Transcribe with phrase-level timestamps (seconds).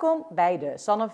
[0.00, 1.08] Welkom bij de Sanne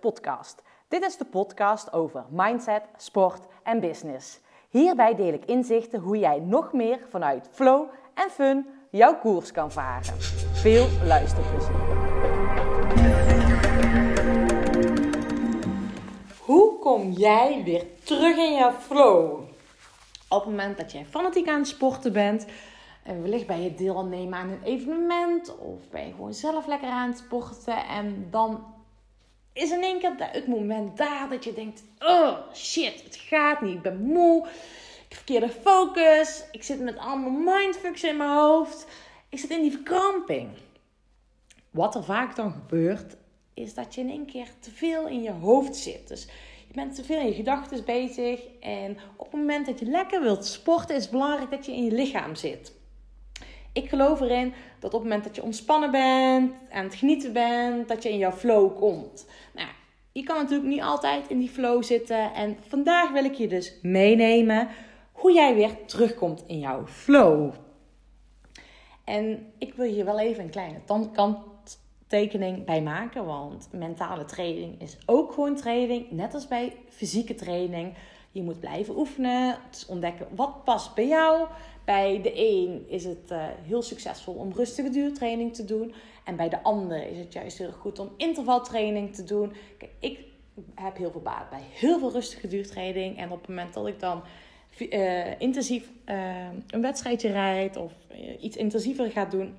[0.00, 0.62] podcast.
[0.88, 4.40] Dit is de podcast over mindset, sport en business.
[4.68, 9.72] Hierbij deel ik inzichten hoe jij nog meer vanuit flow en fun jouw koers kan
[9.72, 10.14] varen.
[10.52, 11.74] Veel luisterplezier.
[16.38, 19.40] Hoe kom jij weer terug in jouw flow?
[20.28, 22.50] Op het moment dat jij fanatiek aan het sporten bent, en
[23.16, 27.18] wellicht bij je deelnemen aan een evenement of ben je gewoon zelf lekker aan het
[27.18, 28.64] sporten en dan
[29.52, 33.74] is in één keer het moment daar dat je denkt: oh shit, het gaat niet,
[33.74, 38.86] ik ben moe, ik heb verkeerde focus, ik zit met allemaal mindfucks in mijn hoofd,
[39.28, 40.48] ik zit in die verkramping.
[41.70, 43.16] Wat er vaak dan gebeurt,
[43.54, 46.08] is dat je in één keer te veel in je hoofd zit.
[46.08, 46.24] Dus
[46.68, 48.40] je bent te veel in je gedachten bezig.
[48.60, 51.84] En op het moment dat je lekker wilt sporten, is het belangrijk dat je in
[51.84, 52.76] je lichaam zit.
[53.78, 57.88] Ik geloof erin dat op het moment dat je ontspannen bent, aan het genieten bent,
[57.88, 59.26] dat je in jouw flow komt.
[59.54, 59.68] Nou,
[60.12, 62.34] je kan natuurlijk niet altijd in die flow zitten.
[62.34, 64.68] En vandaag wil ik je dus meenemen
[65.12, 67.52] hoe jij weer terugkomt in jouw flow.
[69.04, 70.80] En ik wil hier wel even een kleine
[71.12, 73.24] kanttekening bij maken.
[73.24, 76.10] Want mentale training is ook gewoon training.
[76.10, 77.94] Net als bij fysieke training.
[78.30, 79.58] Je moet blijven oefenen.
[79.70, 81.46] Dus ontdekken wat past bij jou.
[81.84, 85.94] Bij de een is het uh, heel succesvol om rustige duurtraining te doen.
[86.24, 89.52] En bij de ander is het juist heel goed om intervaltraining te doen.
[89.78, 90.18] Kijk, ik
[90.74, 93.18] heb heel veel baat bij heel veel rustige duurtraining.
[93.18, 94.22] En op het moment dat ik dan
[94.78, 97.92] uh, intensief uh, een wedstrijdje rijd of
[98.40, 99.56] iets intensiever ga doen,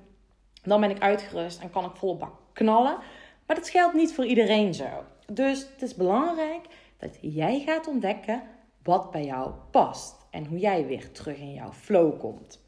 [0.62, 2.98] dan ben ik uitgerust en kan ik volle bak knallen.
[3.46, 4.88] Maar dat geldt niet voor iedereen zo.
[5.26, 6.66] Dus het is belangrijk
[6.98, 8.42] dat jij gaat ontdekken
[8.90, 12.60] wat bij jou past en hoe jij weer terug in jouw flow komt.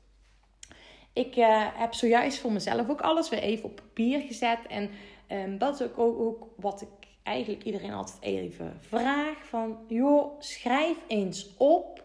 [1.12, 4.58] Ik uh, heb zojuist voor mezelf ook alles weer even op papier gezet.
[4.68, 4.90] En
[5.28, 9.46] um, dat is ook, ook, wat ik eigenlijk iedereen altijd even vraag.
[9.46, 12.04] Van, joh, schrijf eens op.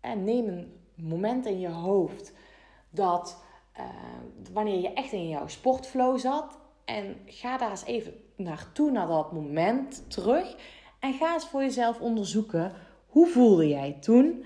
[0.00, 2.32] En neem een moment in je hoofd
[2.90, 3.42] dat
[3.78, 3.84] uh,
[4.52, 6.58] wanneer je echt in jouw sportflow zat.
[6.84, 10.56] En ga daar eens even naartoe, naar dat moment terug.
[11.04, 12.72] En ga eens voor jezelf onderzoeken
[13.06, 14.44] hoe voelde jij toen?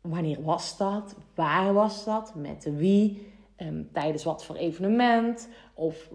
[0.00, 1.14] Wanneer was dat?
[1.34, 2.34] Waar was dat?
[2.34, 3.32] Met wie?
[3.56, 5.48] Um, tijdens wat voor evenement?
[5.74, 6.08] Of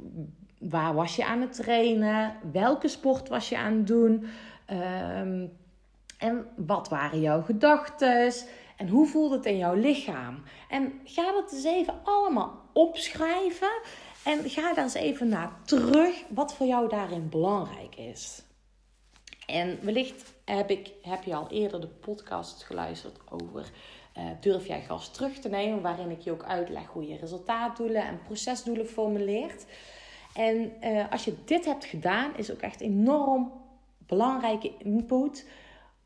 [0.59, 2.35] waar was je aan het trainen?
[2.51, 4.27] Welke sport was je aan het doen?
[5.21, 5.57] Um,
[6.17, 8.33] en wat waren jouw gedachten?
[8.77, 10.44] En hoe voelde het in jouw lichaam?
[10.69, 13.81] En ga dat eens even allemaal opschrijven.
[14.23, 18.44] En ga daar eens even naar terug wat voor jou daarin belangrijk is.
[19.51, 23.72] En wellicht heb, ik, heb je al eerder de podcast geluisterd over
[24.17, 28.06] uh, durf jij gas terug te nemen, waarin ik je ook uitleg hoe je resultaatdoelen
[28.06, 29.66] en procesdoelen formuleert.
[30.34, 33.51] En uh, als je dit hebt gedaan, is ook echt enorm
[33.97, 35.47] belangrijke input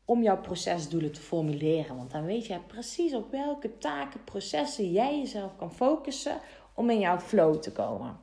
[0.04, 1.96] om jouw procesdoelen te formuleren.
[1.96, 6.38] Want dan weet je precies op welke taken, processen jij jezelf kan focussen
[6.74, 8.18] om in jouw flow te komen.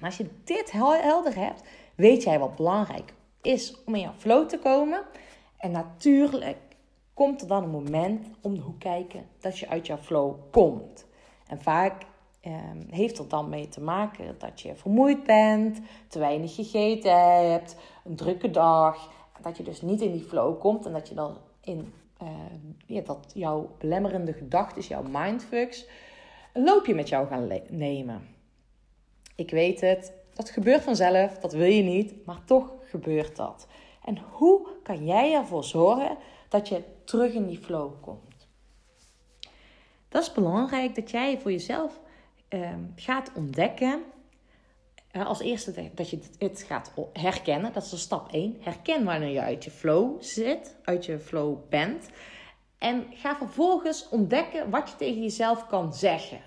[0.00, 1.62] Als je dit helder hebt,
[1.94, 5.02] weet jij wat belangrijk is om in jouw flow te komen.
[5.56, 6.58] En natuurlijk
[7.14, 11.06] komt er dan een moment om de hoek kijken dat je uit jouw flow komt.
[11.46, 12.02] En vaak
[12.40, 17.76] ehm, heeft er dan mee te maken dat je vermoeid bent, te weinig gegeten hebt,
[18.04, 19.10] een drukke dag.
[19.42, 21.92] Dat je dus niet in die flow komt en dat je dan in
[22.22, 22.28] uh,
[22.86, 25.86] ja, dat jouw belemmerende gedachten, jouw mindfucks,
[26.52, 28.28] een loopje met jou gaan nemen.
[29.36, 33.66] Ik weet het, dat gebeurt vanzelf, dat wil je niet, maar toch gebeurt dat.
[34.04, 36.16] En hoe kan jij ervoor zorgen
[36.48, 38.48] dat je terug in die flow komt?
[40.08, 42.00] Dat is belangrijk dat jij voor jezelf
[42.48, 44.02] uh, gaat ontdekken.
[45.12, 47.72] Als eerste dat je het gaat herkennen.
[47.72, 48.56] Dat is stap 1.
[48.60, 52.08] Herken wanneer je uit je flow zit, uit je flow bent.
[52.78, 56.40] En ga vervolgens ontdekken wat je tegen jezelf kan zeggen.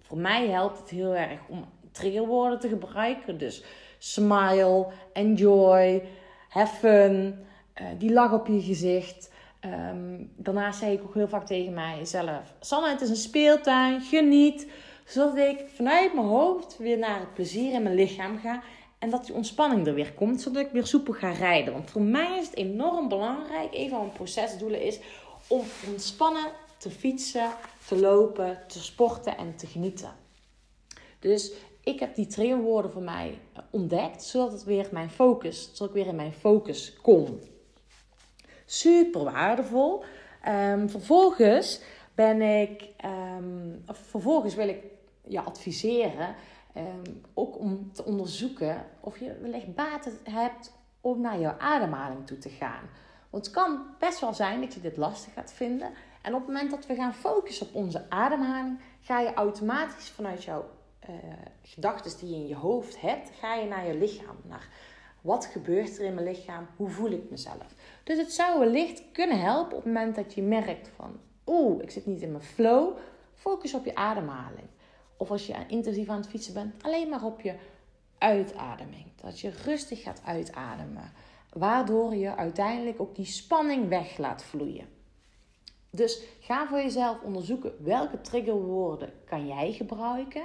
[0.00, 1.64] Voor mij helpt het heel erg om
[1.98, 3.38] triggerwoorden te gebruiken.
[3.38, 3.62] Dus
[3.98, 6.02] smile, enjoy,
[6.48, 7.44] have fun,
[7.80, 9.30] uh, die lach op je gezicht.
[9.64, 14.66] Um, daarnaast zei ik ook heel vaak tegen mijzelf: Sanne, het is een speeltuin, geniet.
[15.04, 18.62] Zodat ik vanuit mijn hoofd weer naar het plezier in mijn lichaam ga.
[18.98, 21.72] En dat die ontspanning er weer komt, zodat ik weer soepel ga rijden.
[21.72, 24.98] Want voor mij is het enorm belangrijk, een van mijn procesdoelen is
[25.46, 27.50] om ontspannen te fietsen,
[27.86, 30.10] te lopen, te sporten en te genieten.
[31.18, 31.52] Dus
[31.88, 33.38] ik heb die triggerwoorden voor mij
[33.70, 37.38] ontdekt, zodat het weer mijn focus, zodat ik weer in mijn focus kom.
[38.66, 40.04] Super waardevol.
[40.48, 41.80] Um, vervolgens
[42.14, 42.88] ben ik,
[43.38, 44.82] um, of vervolgens wil ik
[45.24, 46.34] je adviseren,
[46.76, 52.38] um, ook om te onderzoeken of je wellicht baat hebt om naar jouw ademhaling toe
[52.38, 52.82] te gaan.
[53.30, 55.90] Want het kan best wel zijn dat je dit lastig gaat vinden.
[56.22, 60.44] En op het moment dat we gaan focussen op onze ademhaling, ga je automatisch vanuit
[60.44, 60.64] jouw
[61.62, 64.36] gedachten die je in je hoofd hebt, ga je naar je lichaam.
[64.42, 64.68] Naar
[65.20, 66.66] wat gebeurt er in mijn lichaam?
[66.76, 67.74] Hoe voel ik mezelf?
[68.04, 71.90] Dus het zou wellicht kunnen helpen op het moment dat je merkt van, oeh, ik
[71.90, 72.96] zit niet in mijn flow.
[73.34, 74.66] Focus op je ademhaling.
[75.16, 77.54] Of als je intensief aan het fietsen bent, alleen maar op je
[78.18, 79.06] uitademing.
[79.16, 81.12] Dat je rustig gaat uitademen.
[81.52, 84.88] Waardoor je uiteindelijk ook die spanning weg laat vloeien.
[85.90, 90.44] Dus ga voor jezelf onderzoeken welke triggerwoorden kan jij gebruiken.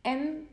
[0.00, 0.48] En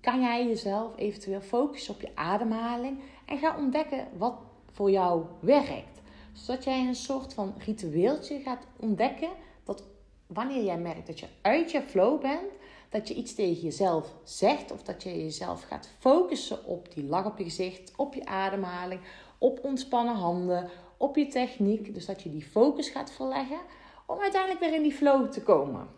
[0.00, 2.98] kan jij jezelf eventueel focussen op je ademhaling.
[3.26, 4.34] En ga ontdekken wat
[4.72, 6.00] voor jou werkt.
[6.32, 9.30] Zodat jij een soort van ritueeltje gaat ontdekken.
[9.64, 9.84] Dat
[10.26, 12.52] wanneer jij merkt dat je uit je flow bent,
[12.88, 17.26] dat je iets tegen jezelf zegt of dat je jezelf gaat focussen op die lach
[17.26, 19.00] op je gezicht, op je ademhaling,
[19.38, 21.94] op ontspannen handen, op je techniek.
[21.94, 23.60] Dus dat je die focus gaat verleggen
[24.06, 25.88] om uiteindelijk weer in die flow te komen.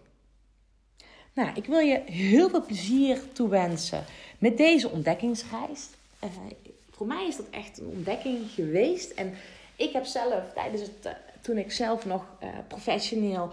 [1.34, 4.04] Nou, ik wil je heel veel plezier toewensen
[4.38, 5.88] met deze ontdekkingsreis.
[6.24, 6.30] Uh,
[6.90, 9.10] voor mij is dat echt een ontdekking geweest.
[9.10, 9.34] En
[9.76, 13.52] ik heb zelf tijdens het, uh, toen ik zelf nog uh, professioneel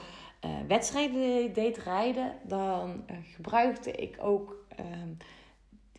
[0.68, 3.04] wedstrijden deed rijden, dan
[3.36, 4.86] gebruikte ik ook uh,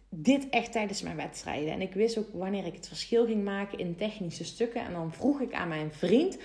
[0.08, 1.72] dit echt tijdens mijn wedstrijden.
[1.72, 4.84] En ik wist ook wanneer ik het verschil ging maken in technische stukken.
[4.84, 6.38] En dan vroeg ik aan mijn vriend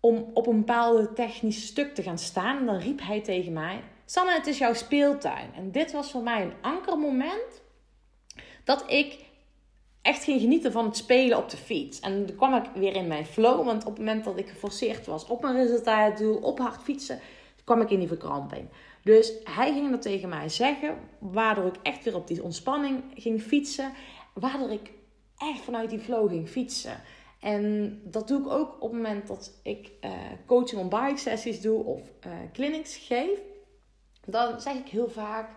[0.00, 2.58] om op een bepaalde technische stuk te gaan staan.
[2.58, 5.50] En dan riep hij tegen mij: Sanne, het is jouw speeltuin.
[5.54, 7.62] En dit was voor mij een ankermoment
[8.64, 9.18] dat ik
[10.02, 12.00] echt ging genieten van het spelen op de fiets.
[12.00, 13.64] En dan kwam ik weer in mijn flow.
[13.64, 17.20] Want op het moment dat ik geforceerd was op mijn resultaatdoel, op hard fietsen,
[17.64, 18.68] kwam ik in die verkramping.
[19.02, 23.42] Dus hij ging dat tegen mij zeggen, waardoor ik echt weer op die ontspanning ging
[23.42, 23.92] fietsen.
[24.34, 24.90] Waardoor ik
[25.38, 27.00] echt vanuit die flow ging fietsen.
[27.40, 30.10] En dat doe ik ook op het moment dat ik uh,
[30.46, 33.38] coaching on bike sessies doe of uh, clinics geef.
[34.30, 35.50] Dan zeg ik heel vaak: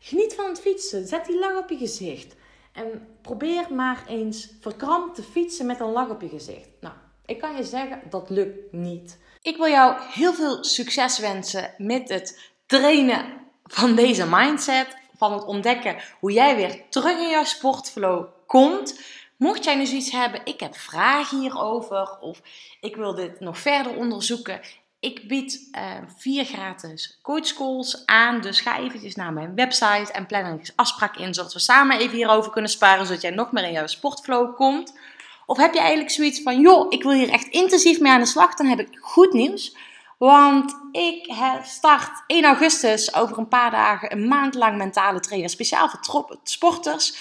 [0.00, 1.06] geniet van het fietsen.
[1.06, 2.34] Zet die lang op je gezicht.
[2.72, 6.68] En probeer maar eens verkrampt te fietsen met een lach op je gezicht.
[6.80, 6.94] Nou,
[7.26, 9.18] ik kan je zeggen, dat lukt niet.
[9.42, 13.24] Ik wil jou heel veel succes wensen met het trainen
[13.64, 15.00] van deze mindset.
[15.16, 19.00] Van het ontdekken hoe jij weer terug in jouw sportflow komt.
[19.36, 22.40] Mocht jij nu zoiets hebben, ik heb vragen hierover of
[22.80, 24.60] ik wil dit nog verder onderzoeken.
[25.02, 25.82] Ik bied uh,
[26.16, 28.40] vier gratis coachcalls aan.
[28.40, 31.34] Dus ga eventjes naar mijn website en plan een afspraak in.
[31.34, 33.06] Zodat we samen even hierover kunnen sparen.
[33.06, 34.98] Zodat jij nog meer in jouw sportflow komt.
[35.46, 38.26] Of heb je eigenlijk zoiets van, joh, ik wil hier echt intensief mee aan de
[38.26, 38.54] slag.
[38.54, 39.76] Dan heb ik goed nieuws.
[40.18, 45.50] Want ik start 1 augustus over een paar dagen een maand lang mentale trainer.
[45.50, 47.14] Speciaal voor sporters.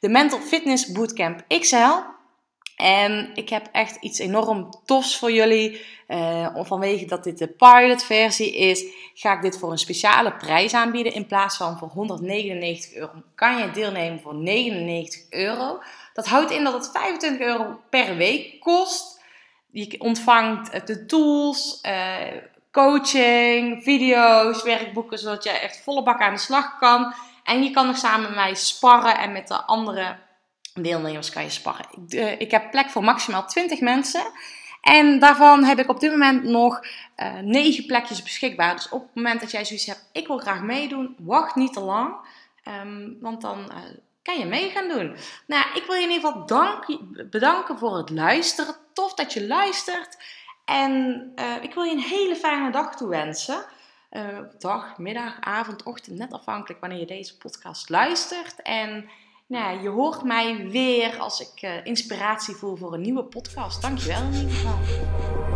[0.00, 2.14] De Mental Fitness Bootcamp XL.
[2.76, 5.84] En ik heb echt iets enorm tofs voor jullie.
[6.08, 8.84] Uh, vanwege dat dit de pilotversie is,
[9.14, 11.12] ga ik dit voor een speciale prijs aanbieden.
[11.12, 15.82] In plaats van voor 199 euro kan je deelnemen voor 99 euro.
[16.12, 19.20] Dat houdt in dat het 25 euro per week kost.
[19.70, 22.16] Je ontvangt de tools, uh,
[22.72, 27.14] coaching, video's, werkboeken, zodat je echt volle bak aan de slag kan.
[27.44, 30.16] En je kan nog samen met mij sparren en met de andere
[30.82, 31.86] deelnemers kan je sparren.
[31.90, 34.22] Ik, uh, ik heb plek voor maximaal 20 mensen.
[34.80, 36.80] En daarvan heb ik op dit moment nog
[37.16, 38.74] uh, 9 plekjes beschikbaar.
[38.74, 41.80] Dus op het moment dat jij zoiets hebt, ik wil graag meedoen, wacht niet te
[41.80, 42.14] lang.
[42.82, 43.76] Um, want dan uh,
[44.22, 45.16] kan je mee gaan doen.
[45.46, 46.86] Nou, ik wil je in ieder geval dank,
[47.30, 48.74] bedanken voor het luisteren.
[48.92, 50.16] Tof dat je luistert.
[50.64, 53.64] En ik wil je een hele fijne dag toewensen.
[54.58, 58.62] Dag, middag, avond, ochtend, net afhankelijk wanneer je deze podcast luistert.
[58.62, 59.08] En
[59.46, 63.82] nou, je hoort mij weer als ik uh, inspiratie voel voor een nieuwe podcast.
[63.82, 65.55] Dankjewel in.